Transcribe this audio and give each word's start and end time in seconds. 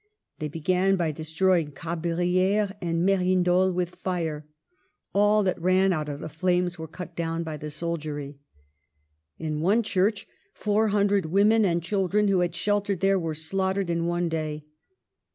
They 0.39 0.47
began 0.47 0.95
by 0.95 1.11
destroy 1.11 1.59
ing 1.59 1.73
Cabrieres 1.73 2.71
and 2.81 3.05
Merindol 3.07 3.71
with 3.71 3.97
fire; 3.97 4.47
all 5.13 5.43
that 5.43 5.61
ran 5.61 5.93
out 5.93 6.09
of 6.09 6.21
the 6.21 6.27
flames 6.27 6.79
were 6.79 6.87
cut 6.87 7.15
down 7.15 7.43
by 7.43 7.57
the 7.57 7.69
soldiery. 7.69 8.39
In 9.37 9.61
one 9.61 9.83
church 9.83 10.25
four 10.55 10.87
hundred 10.87 11.27
women 11.27 11.65
and 11.65 11.83
chil 11.83 12.07
dren 12.07 12.29
who 12.29 12.39
had 12.39 12.55
sheltered 12.55 12.99
there 13.01 13.19
were 13.19 13.35
slaughtered 13.35 13.91
in 13.91 14.07
one 14.07 14.27
day. 14.27 14.65